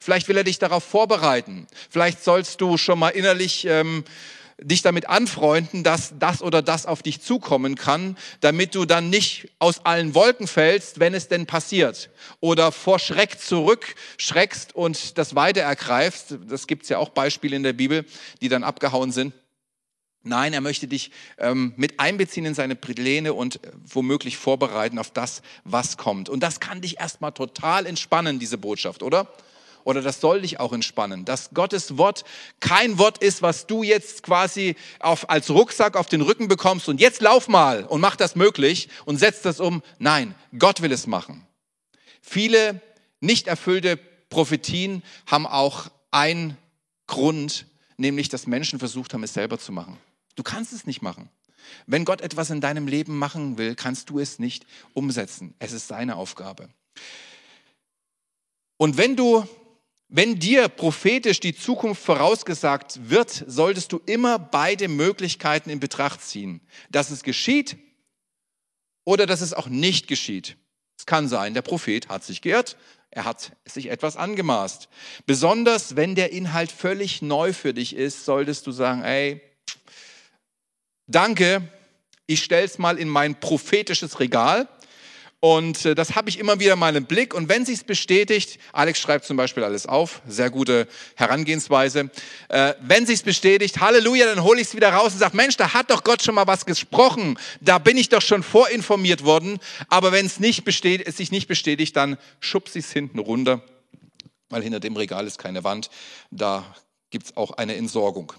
[0.00, 1.66] Vielleicht will er dich darauf vorbereiten.
[1.90, 4.04] Vielleicht sollst du schon mal innerlich ähm,
[4.60, 9.48] dich damit anfreunden, dass das oder das auf dich zukommen kann, damit du dann nicht
[9.58, 12.10] aus allen Wolken fällst, wenn es denn passiert.
[12.40, 16.36] Oder vor Schreck zurückschreckst und das Weite ergreifst.
[16.48, 18.04] Das gibt es ja auch Beispiele in der Bibel,
[18.40, 19.32] die dann abgehauen sind.
[20.24, 25.10] Nein, er möchte dich ähm, mit einbeziehen in seine Pläne und äh, womöglich vorbereiten auf
[25.10, 26.28] das, was kommt.
[26.28, 29.28] Und das kann dich erstmal total entspannen, diese Botschaft, oder?
[29.84, 32.24] oder das soll dich auch entspannen, dass Gottes Wort
[32.60, 37.00] kein Wort ist, was du jetzt quasi auf, als Rucksack auf den Rücken bekommst und
[37.00, 39.82] jetzt lauf mal und mach das möglich und setz das um.
[39.98, 41.46] Nein, Gott will es machen.
[42.22, 42.80] Viele
[43.20, 43.98] nicht erfüllte
[44.30, 46.56] Prophetien haben auch einen
[47.06, 49.98] Grund, nämlich dass Menschen versucht haben, es selber zu machen.
[50.34, 51.28] Du kannst es nicht machen.
[51.86, 55.54] Wenn Gott etwas in deinem Leben machen will, kannst du es nicht umsetzen.
[55.58, 56.68] Es ist seine Aufgabe.
[58.76, 59.46] Und wenn du
[60.08, 66.60] wenn dir prophetisch die Zukunft vorausgesagt wird, solltest du immer beide Möglichkeiten in Betracht ziehen.
[66.90, 67.76] Dass es geschieht
[69.04, 70.56] oder dass es auch nicht geschieht.
[70.96, 72.76] Es kann sein, der Prophet hat sich geirrt,
[73.10, 74.88] er hat sich etwas angemaßt.
[75.26, 79.40] Besonders wenn der Inhalt völlig neu für dich ist, solltest du sagen, ey,
[81.06, 81.62] danke,
[82.26, 84.68] ich stell's mal in mein prophetisches Regal
[85.44, 87.34] und äh, das habe ich immer wieder mal im Blick.
[87.34, 92.08] Und wenn sich's bestätigt, Alex schreibt zum Beispiel alles auf, sehr gute Herangehensweise.
[92.48, 95.74] Äh, wenn sich's bestätigt, Halleluja, dann hole ich es wieder raus und sage, Mensch, da
[95.74, 97.38] hat doch Gott schon mal was gesprochen.
[97.60, 99.58] Da bin ich doch schon vorinformiert worden.
[99.90, 103.60] Aber wenn es nicht bestätigt, sich nicht bestätigt, dann schubse ich es hinten runter,
[104.48, 105.90] weil hinter dem Regal ist keine Wand.
[106.30, 106.64] Da
[107.10, 108.32] gibt's auch eine Entsorgung.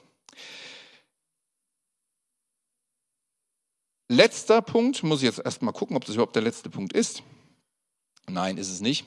[4.07, 7.23] Letzter Punkt, muss ich jetzt erstmal gucken, ob das überhaupt der letzte Punkt ist.
[8.27, 9.05] Nein, ist es nicht.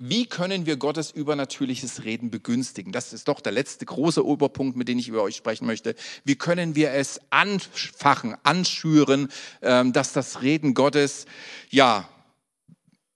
[0.00, 2.92] Wie können wir Gottes übernatürliches Reden begünstigen?
[2.92, 5.96] Das ist doch der letzte große Oberpunkt, mit dem ich über euch sprechen möchte.
[6.22, 9.28] Wie können wir es anfachen, anschüren,
[9.60, 11.26] ähm, dass das Reden Gottes
[11.70, 12.08] ja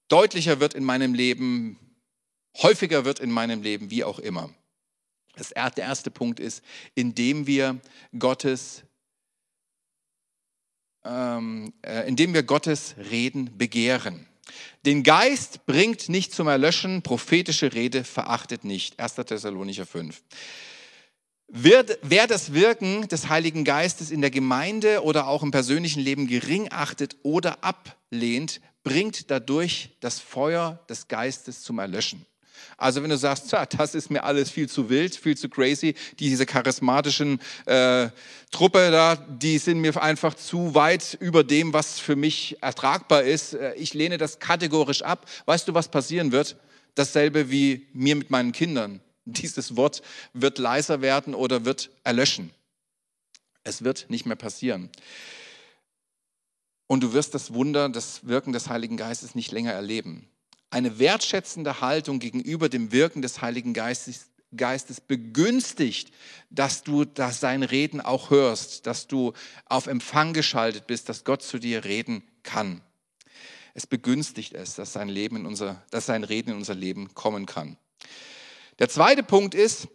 [0.08, 1.78] deutlicher wird in meinem Leben,
[2.58, 4.50] häufiger wird in meinem Leben, wie auch immer?
[5.36, 6.64] Das, der erste Punkt ist,
[6.96, 7.80] indem wir
[8.18, 8.82] Gottes
[11.04, 14.26] ähm, äh, indem wir Gottes Reden begehren.
[14.84, 18.98] Den Geist bringt nicht zum Erlöschen, prophetische Rede verachtet nicht.
[18.98, 19.14] 1.
[19.14, 20.22] Thessalonicher 5.
[21.48, 26.26] Wird, wer das Wirken des Heiligen Geistes in der Gemeinde oder auch im persönlichen Leben
[26.26, 32.26] gering achtet oder ablehnt, bringt dadurch das Feuer des Geistes zum Erlöschen.
[32.76, 35.94] Also wenn du sagst, tja, das ist mir alles viel zu wild, viel zu crazy,
[36.18, 38.08] diese charismatischen äh,
[38.50, 43.54] Truppe da, die sind mir einfach zu weit über dem, was für mich ertragbar ist.
[43.54, 45.28] Äh, ich lehne das kategorisch ab.
[45.46, 46.56] Weißt du, was passieren wird?
[46.94, 49.00] Dasselbe wie mir mit meinen Kindern.
[49.24, 52.50] Dieses Wort wird leiser werden oder wird erlöschen.
[53.64, 54.90] Es wird nicht mehr passieren.
[56.88, 60.28] Und du wirst das Wunder, das Wirken des Heiligen Geistes nicht länger erleben
[60.72, 66.12] eine wertschätzende Haltung gegenüber dem Wirken des Heiligen Geistes, Geistes begünstigt,
[66.50, 69.32] dass du das sein Reden auch hörst, dass du
[69.66, 72.80] auf Empfang geschaltet bist, dass Gott zu dir reden kann.
[73.74, 77.46] Es begünstigt es, dass sein, Leben in unser, dass sein Reden in unser Leben kommen
[77.46, 77.76] kann.
[78.78, 79.88] Der zweite Punkt ist,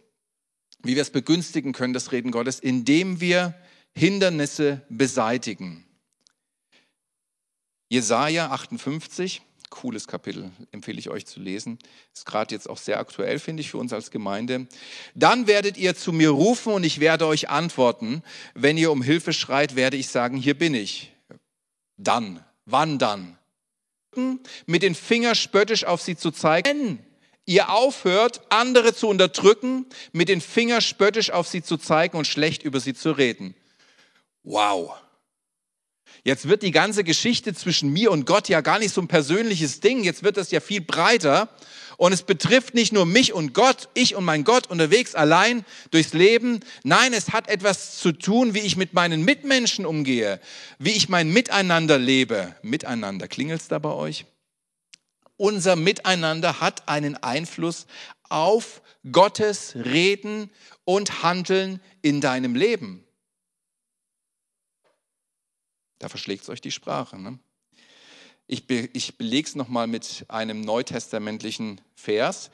[0.82, 3.54] wie wir es begünstigen können, das Reden Gottes, indem wir
[3.96, 5.84] Hindernisse beseitigen.
[7.88, 11.78] Jesaja 58, cooles Kapitel, empfehle ich euch zu lesen.
[12.14, 14.66] Ist gerade jetzt auch sehr aktuell, finde ich, für uns als Gemeinde.
[15.14, 18.22] Dann werdet ihr zu mir rufen und ich werde euch antworten.
[18.54, 21.12] Wenn ihr um Hilfe schreit, werde ich sagen, hier bin ich.
[21.96, 23.38] Dann, wann dann?
[24.66, 26.98] Mit den Fingern spöttisch auf sie zu zeigen.
[26.98, 27.08] Wenn
[27.48, 32.62] ihr aufhört, andere zu unterdrücken, mit den Fingern spöttisch auf sie zu zeigen und schlecht
[32.62, 33.54] über sie zu reden.
[34.42, 34.92] Wow.
[36.24, 39.80] Jetzt wird die ganze Geschichte zwischen mir und Gott ja gar nicht so ein persönliches
[39.80, 40.04] Ding.
[40.04, 41.48] Jetzt wird das ja viel breiter.
[41.96, 46.12] Und es betrifft nicht nur mich und Gott, ich und mein Gott unterwegs allein durchs
[46.12, 46.60] Leben.
[46.84, 50.40] Nein, es hat etwas zu tun, wie ich mit meinen Mitmenschen umgehe,
[50.78, 52.54] wie ich mein Miteinander lebe.
[52.62, 54.26] Miteinander, klingelt es da bei euch?
[55.36, 57.86] Unser Miteinander hat einen Einfluss
[58.28, 60.50] auf Gottes Reden
[60.84, 63.07] und Handeln in deinem Leben.
[65.98, 67.18] Da verschlägt es euch die Sprache.
[67.18, 67.38] Ne?
[68.46, 72.50] Ich, be, ich belege es nochmal mit einem neutestamentlichen Vers.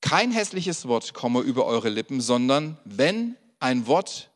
[0.00, 4.30] Kein hässliches Wort komme über eure Lippen, sondern wenn ein Wort,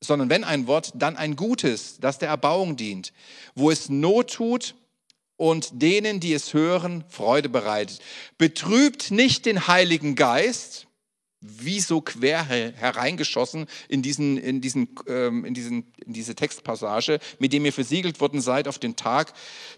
[0.00, 3.12] sondern wenn ein Wort, dann ein gutes, das der Erbauung dient,
[3.54, 4.74] wo es Not tut
[5.36, 8.00] und denen, die es hören, Freude bereitet.
[8.36, 10.86] Betrübt nicht den Heiligen Geist,
[11.44, 17.52] wie so quer hereingeschossen in, diesen, in, diesen, ähm, in, diesen, in diese Textpassage, mit
[17.52, 19.34] dem ihr versiegelt worden seid auf den Tag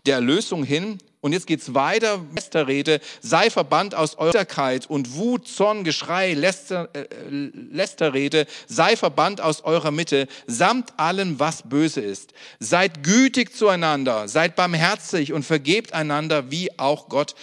[0.07, 0.99] der Erlösung hin.
[1.21, 7.07] Und jetzt geht's weiter, Lästerrede, sei verbannt aus Eurerkeit und Wut, Zorn, Geschrei, Läster, äh,
[7.29, 12.33] Lästerrede, sei verbannt aus eurer Mitte, samt allem, was böse ist.
[12.61, 17.35] Seid gütig zueinander, seid barmherzig und vergebt einander, wie auch Gott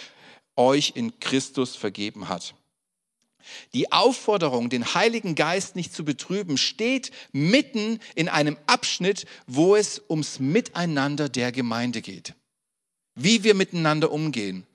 [0.56, 2.54] euch in Christus vergeben hat.
[3.72, 10.02] Die Aufforderung, den Heiligen Geist nicht zu betrüben, steht mitten in einem Abschnitt, wo es
[10.08, 12.34] ums Miteinander der Gemeinde geht.
[13.14, 14.66] Wie wir miteinander umgehen.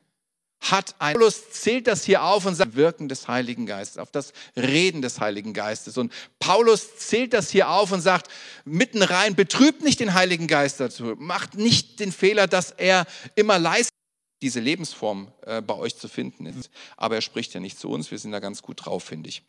[0.61, 4.33] Hat ein Paulus zählt das hier auf und sagt Wirken des Heiligen Geistes, auf das
[4.57, 5.97] Reden des Heiligen Geistes.
[5.97, 8.29] Und Paulus zählt das hier auf und sagt
[8.65, 13.05] mitten rein, betrübt nicht den Heiligen Geist dazu, macht nicht den Fehler, dass er
[13.35, 13.98] immer leistet
[14.41, 16.69] diese Lebensform äh, bei euch zu finden ist.
[16.97, 19.43] Aber er spricht ja nicht zu uns, wir sind da ganz gut drauf, finde ich.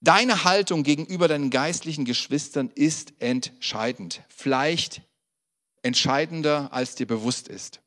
[0.00, 4.22] Deine Haltung gegenüber deinen geistlichen Geschwistern ist entscheidend.
[4.28, 5.00] Vielleicht
[5.82, 7.80] entscheidender, als dir bewusst ist.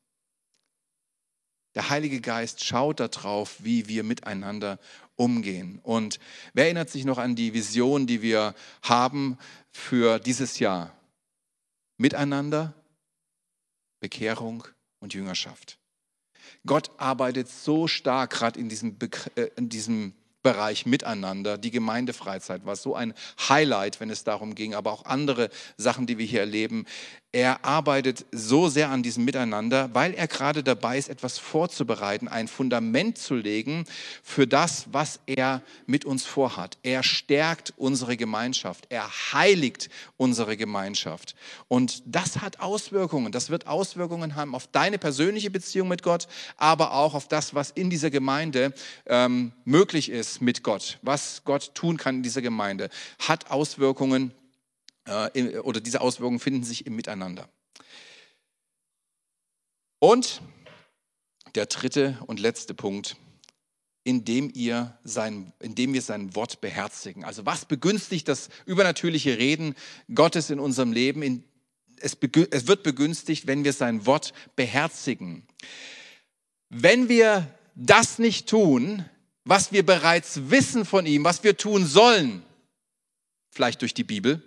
[1.76, 4.80] Der Heilige Geist schaut darauf, wie wir miteinander
[5.14, 5.78] umgehen.
[5.84, 6.18] Und
[6.54, 9.38] wer erinnert sich noch an die Vision, die wir haben
[9.70, 10.92] für dieses Jahr?
[11.98, 12.74] Miteinander,
[14.00, 14.66] Bekehrung,
[15.00, 15.78] und Jüngerschaft.
[16.66, 18.96] Gott arbeitet so stark gerade in diesem,
[19.34, 21.58] äh, in diesem Bereich miteinander.
[21.58, 23.12] Die Gemeindefreizeit war so ein
[23.48, 26.86] Highlight, wenn es darum ging, aber auch andere Sachen, die wir hier erleben.
[27.38, 32.48] Er arbeitet so sehr an diesem Miteinander, weil er gerade dabei ist, etwas vorzubereiten, ein
[32.48, 33.84] Fundament zu legen
[34.24, 36.78] für das, was er mit uns vorhat.
[36.82, 41.36] Er stärkt unsere Gemeinschaft, er heiligt unsere Gemeinschaft.
[41.68, 43.30] Und das hat Auswirkungen.
[43.30, 47.70] Das wird Auswirkungen haben auf deine persönliche Beziehung mit Gott, aber auch auf das, was
[47.70, 48.74] in dieser Gemeinde
[49.06, 54.32] ähm, möglich ist mit Gott, was Gott tun kann in dieser Gemeinde, hat Auswirkungen
[55.08, 57.48] äh, oder diese Auswirkungen finden sich im Miteinander.
[59.98, 60.42] Und
[61.54, 63.16] der dritte und letzte Punkt,
[64.04, 67.24] indem, ihr sein, indem wir sein Wort beherzigen.
[67.24, 69.74] Also was begünstigt das übernatürliche Reden
[70.14, 71.22] Gottes in unserem Leben?
[71.22, 71.44] In,
[72.00, 72.16] es,
[72.50, 75.46] es wird begünstigt, wenn wir sein Wort beherzigen.
[76.70, 79.04] Wenn wir das nicht tun,
[79.44, 82.42] was wir bereits wissen von ihm, was wir tun sollen,
[83.50, 84.42] vielleicht durch die Bibel,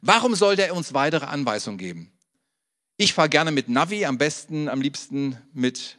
[0.00, 2.12] Warum sollte er uns weitere Anweisungen geben?
[2.96, 5.98] Ich fahre gerne mit Navi, am besten, am liebsten mit,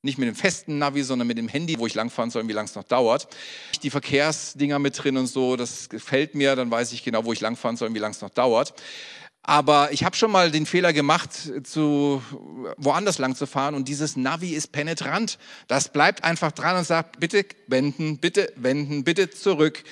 [0.00, 2.54] nicht mit dem festen Navi, sondern mit dem Handy, wo ich langfahren soll und wie
[2.54, 3.28] lange es noch dauert.
[3.82, 7.40] Die Verkehrsdinger mit drin und so, das gefällt mir, dann weiß ich genau, wo ich
[7.40, 8.74] langfahren soll und wie lange es noch dauert.
[9.42, 11.32] Aber ich habe schon mal den Fehler gemacht,
[11.64, 12.22] zu
[12.76, 15.38] woanders lang zu fahren und dieses Navi ist penetrant.
[15.66, 19.82] Das bleibt einfach dran und sagt, bitte wenden, bitte wenden, bitte zurück.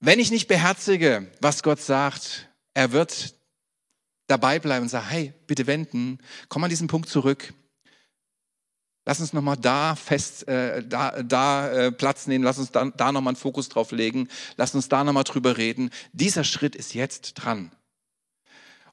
[0.00, 3.34] Wenn ich nicht beherzige, was Gott sagt, er wird
[4.26, 7.54] dabei bleiben und sagen, hey, bitte wenden, komm an diesen Punkt zurück.
[9.06, 13.12] Lass uns nochmal da fest, äh, da, da äh, Platz nehmen, lass uns da, da
[13.12, 15.90] nochmal einen Fokus drauf legen, lass uns da nochmal drüber reden.
[16.12, 17.70] Dieser Schritt ist jetzt dran.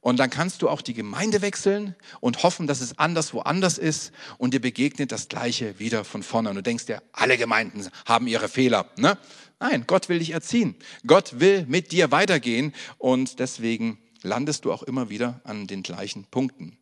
[0.01, 4.11] Und dann kannst du auch die Gemeinde wechseln und hoffen, dass es anders woanders ist
[4.37, 6.49] und dir begegnet das Gleiche wieder von vorne.
[6.49, 8.89] Und du denkst dir, alle Gemeinden haben ihre Fehler.
[8.97, 9.17] Ne?
[9.59, 10.75] Nein, Gott will dich erziehen.
[11.07, 16.25] Gott will mit dir weitergehen und deswegen landest du auch immer wieder an den gleichen
[16.25, 16.77] Punkten.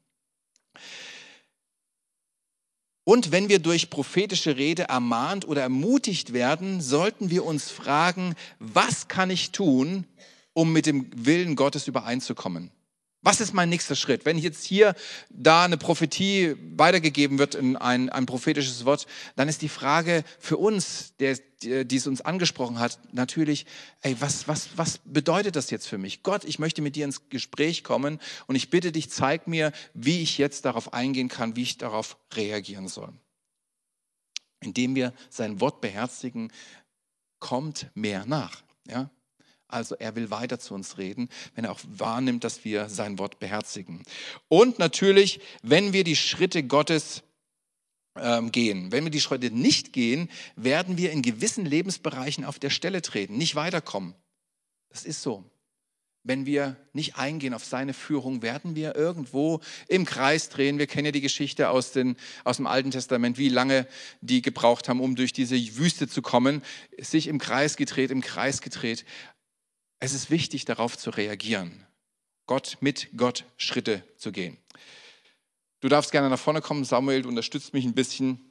[3.03, 9.07] Und wenn wir durch prophetische Rede ermahnt oder ermutigt werden, sollten wir uns fragen, was
[9.07, 10.05] kann ich tun,
[10.53, 12.71] um mit dem Willen Gottes übereinzukommen?
[13.23, 14.25] Was ist mein nächster Schritt?
[14.25, 14.95] Wenn jetzt hier
[15.29, 19.05] da eine Prophetie weitergegeben wird in ein, ein prophetisches Wort,
[19.35, 23.67] dann ist die Frage für uns, der, die es uns angesprochen hat, natürlich,
[24.01, 26.23] ey, was, was, was bedeutet das jetzt für mich?
[26.23, 30.21] Gott, ich möchte mit dir ins Gespräch kommen und ich bitte dich, zeig mir, wie
[30.21, 33.13] ich jetzt darauf eingehen kann, wie ich darauf reagieren soll.
[34.61, 36.51] Indem wir sein Wort beherzigen,
[37.39, 38.63] kommt mehr nach.
[38.87, 39.11] Ja?
[39.71, 43.39] Also er will weiter zu uns reden, wenn er auch wahrnimmt, dass wir sein Wort
[43.39, 44.03] beherzigen.
[44.47, 47.23] Und natürlich, wenn wir die Schritte Gottes
[48.15, 48.91] ähm, gehen.
[48.91, 53.37] Wenn wir die Schritte nicht gehen, werden wir in gewissen Lebensbereichen auf der Stelle treten,
[53.37, 54.15] nicht weiterkommen.
[54.89, 55.49] Das ist so.
[56.23, 60.77] Wenn wir nicht eingehen auf seine Führung, werden wir irgendwo im Kreis drehen.
[60.77, 63.87] Wir kennen ja die Geschichte aus, den, aus dem Alten Testament, wie lange
[64.19, 66.61] die gebraucht haben, um durch diese Wüste zu kommen,
[66.99, 69.03] sich im Kreis gedreht, im Kreis gedreht.
[70.01, 71.85] Es ist wichtig, darauf zu reagieren.
[72.47, 74.57] Gott mit Gott Schritte zu gehen.
[75.79, 78.41] Du darfst gerne nach vorne kommen, Samuel, du unterstützt mich ein bisschen.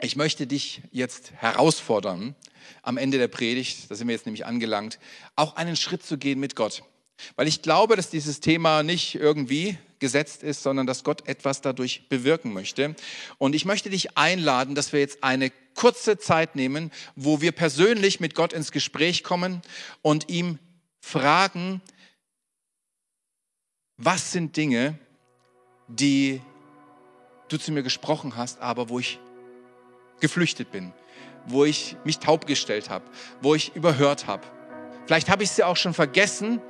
[0.00, 2.36] Ich möchte dich jetzt herausfordern,
[2.82, 5.00] am Ende der Predigt, da sind wir jetzt nämlich angelangt,
[5.36, 6.84] auch einen Schritt zu gehen mit Gott.
[7.34, 12.08] Weil ich glaube, dass dieses Thema nicht irgendwie gesetzt ist, sondern dass Gott etwas dadurch
[12.08, 12.94] bewirken möchte.
[13.38, 18.20] Und ich möchte dich einladen, dass wir jetzt eine kurze Zeit nehmen, wo wir persönlich
[18.20, 19.62] mit Gott ins Gespräch kommen
[20.02, 20.58] und ihm
[21.00, 21.80] fragen,
[23.96, 24.98] was sind Dinge,
[25.88, 26.40] die
[27.48, 29.18] du zu mir gesprochen hast, aber wo ich
[30.20, 30.92] geflüchtet bin,
[31.46, 33.04] wo ich mich taub gestellt habe,
[33.40, 34.44] wo ich überhört habe.
[35.06, 36.60] Vielleicht habe ich sie auch schon vergessen,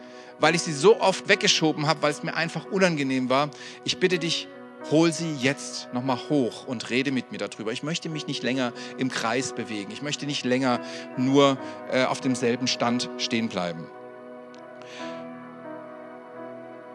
[0.41, 3.51] weil ich sie so oft weggeschoben habe, weil es mir einfach unangenehm war.
[3.85, 4.49] Ich bitte dich,
[4.91, 7.73] hol sie jetzt nochmal hoch und rede mit mir darüber.
[7.73, 9.91] Ich möchte mich nicht länger im Kreis bewegen.
[9.93, 10.81] Ich möchte nicht länger
[11.17, 11.59] nur
[11.91, 13.87] äh, auf demselben Stand stehen bleiben.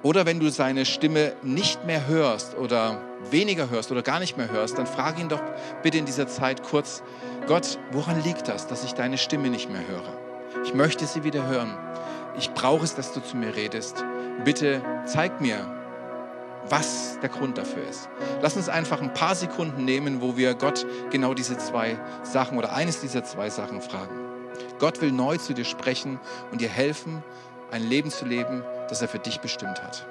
[0.01, 4.51] Oder wenn du seine Stimme nicht mehr hörst oder weniger hörst oder gar nicht mehr
[4.51, 5.41] hörst, dann frage ihn doch
[5.81, 7.01] bitte in dieser Zeit kurz,
[7.47, 10.63] Gott, woran liegt das, dass ich deine Stimme nicht mehr höre?
[10.65, 11.77] Ich möchte sie wieder hören.
[12.37, 14.03] Ich brauche es, dass du zu mir redest.
[14.43, 15.65] Bitte zeig mir,
[16.69, 18.09] was der Grund dafür ist.
[18.41, 22.73] Lass uns einfach ein paar Sekunden nehmen, wo wir Gott genau diese zwei Sachen oder
[22.73, 24.19] eines dieser zwei Sachen fragen.
[24.79, 26.19] Gott will neu zu dir sprechen
[26.51, 27.23] und dir helfen,
[27.71, 30.05] ein Leben zu leben, das er für dich bestimmt hat.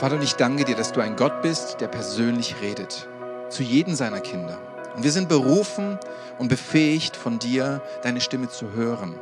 [0.00, 3.06] Vater, und ich danke dir, dass du ein Gott bist, der persönlich redet
[3.50, 4.58] zu jedem seiner Kinder.
[4.96, 5.98] Und wir sind berufen
[6.38, 9.14] und befähigt von dir, deine Stimme zu hören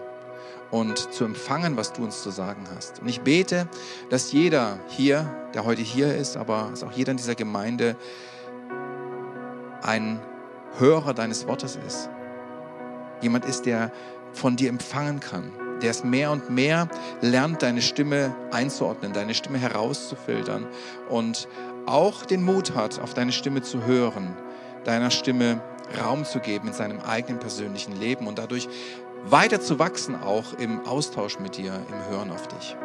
[0.71, 3.01] und zu empfangen, was du uns zu sagen hast.
[3.01, 3.67] Und ich bete,
[4.09, 7.97] dass jeder hier, der heute hier ist, aber dass auch jeder in dieser Gemeinde
[9.83, 10.21] ein
[10.79, 12.09] Hörer deines Wortes ist.
[13.21, 13.91] Jemand ist, der
[14.33, 15.51] von dir empfangen kann
[15.83, 16.89] der es mehr und mehr
[17.21, 20.67] lernt, deine Stimme einzuordnen, deine Stimme herauszufiltern
[21.09, 21.49] und
[21.87, 24.37] auch den Mut hat, auf deine Stimme zu hören,
[24.85, 25.61] deiner Stimme
[26.01, 28.69] Raum zu geben in seinem eigenen persönlichen Leben und dadurch
[29.25, 32.77] weiter zu wachsen, auch im Austausch mit dir, im Hören auf dich.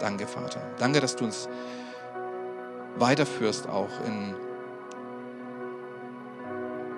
[0.00, 0.62] Danke, Vater.
[0.78, 1.48] Danke, dass du uns
[2.96, 4.34] weiterführst, auch in,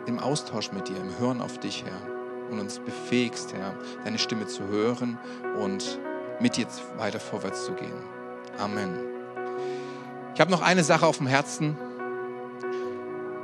[0.07, 2.14] im Austausch mit dir, im Hören auf dich, Herr
[2.51, 3.75] und uns befähigst, Herr,
[4.05, 5.19] deine Stimme zu hören
[5.61, 5.99] und
[6.41, 6.67] mit dir
[6.97, 7.93] weiter vorwärts zu gehen.
[8.59, 8.93] Amen.
[10.35, 11.77] Ich habe noch eine Sache auf dem Herzen,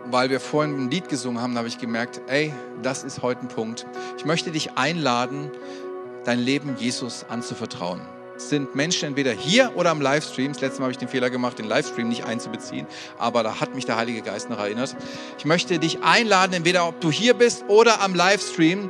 [0.07, 3.49] weil wir vorhin ein Lied gesungen haben, habe ich gemerkt, ey, das ist heute ein
[3.49, 3.87] Punkt.
[4.19, 5.51] Ich möchte dich einladen,
[6.25, 8.01] dein Leben Jesus anzuvertrauen
[8.49, 10.53] sind Menschen entweder hier oder am Livestream.
[10.53, 12.87] Das letzte Mal habe ich den Fehler gemacht, den Livestream nicht einzubeziehen,
[13.19, 14.97] aber da hat mich der Heilige Geist noch erinnert.
[15.39, 18.89] Ich möchte dich einladen, entweder ob du hier bist oder am Livestream.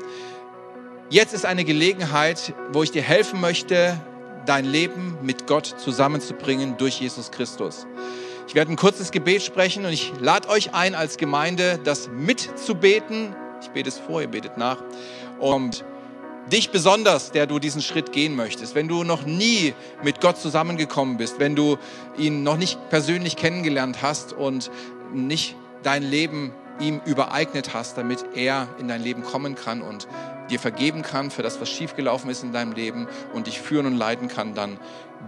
[1.08, 4.00] Jetzt ist eine Gelegenheit, wo ich dir helfen möchte,
[4.46, 7.86] dein Leben mit Gott zusammenzubringen durch Jesus Christus.
[8.46, 13.34] Ich werde ein kurzes Gebet sprechen und ich lade euch ein, als Gemeinde das mitzubeten.
[13.62, 14.82] Ich bete es vor, ihr betet nach.
[15.38, 15.84] Und
[16.50, 21.16] dich besonders, der du diesen Schritt gehen möchtest, wenn du noch nie mit Gott zusammengekommen
[21.16, 21.78] bist, wenn du
[22.18, 24.70] ihn noch nicht persönlich kennengelernt hast und
[25.12, 30.08] nicht dein Leben ihm übereignet hast, damit er in dein Leben kommen kann und
[30.50, 33.96] dir vergeben kann für das, was schiefgelaufen ist in deinem Leben und dich führen und
[33.96, 34.78] leiten kann, dann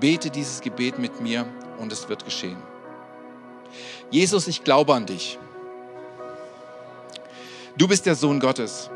[0.01, 1.47] bete dieses Gebet mit mir
[1.79, 2.57] und es wird geschehen.
[4.11, 5.39] Jesus, ich glaube an dich.
[7.77, 8.91] Du bist der Sohn Gottes.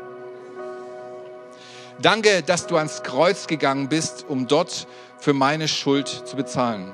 [1.99, 4.87] Danke, dass du ans Kreuz gegangen bist, um dort
[5.17, 6.93] für meine Schuld zu bezahlen.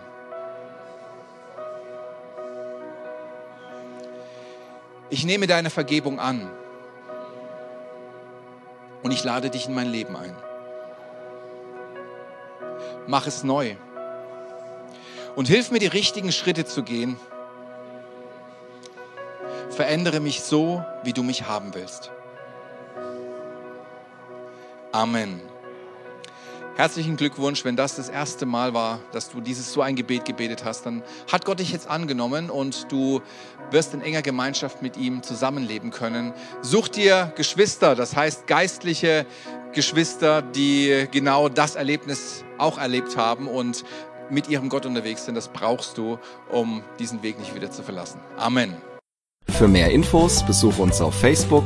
[5.09, 6.49] Ich nehme deine Vergebung an.
[9.03, 10.33] Und ich lade dich in mein Leben ein.
[13.05, 13.75] Mach es neu.
[15.35, 17.17] Und hilf mir, die richtigen Schritte zu gehen.
[19.69, 22.12] Verändere mich so, wie du mich haben willst.
[24.93, 25.41] Amen.
[26.75, 30.65] Herzlichen Glückwunsch, wenn das das erste Mal war, dass du dieses so ein Gebet gebetet
[30.65, 33.21] hast, dann hat Gott dich jetzt angenommen und du
[33.71, 36.31] wirst in enger Gemeinschaft mit ihm zusammenleben können.
[36.61, 39.25] Such dir Geschwister, das heißt geistliche
[39.73, 43.83] Geschwister, die genau das Erlebnis auch erlebt haben und
[44.29, 45.33] mit ihrem Gott unterwegs sind.
[45.33, 46.19] Das brauchst du,
[46.51, 48.19] um diesen Weg nicht wieder zu verlassen.
[48.37, 48.75] Amen.
[49.49, 51.65] Für mehr Infos besuche uns auf Facebook